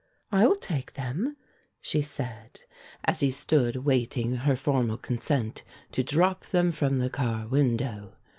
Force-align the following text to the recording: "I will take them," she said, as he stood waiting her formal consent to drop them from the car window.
"I 0.31 0.47
will 0.47 0.55
take 0.55 0.93
them," 0.93 1.37
she 1.79 2.01
said, 2.01 2.61
as 3.05 3.19
he 3.19 3.29
stood 3.29 3.75
waiting 3.85 4.37
her 4.37 4.55
formal 4.55 4.97
consent 4.97 5.61
to 5.91 6.01
drop 6.01 6.43
them 6.47 6.71
from 6.71 6.97
the 6.97 7.07
car 7.11 7.45
window. 7.45 8.15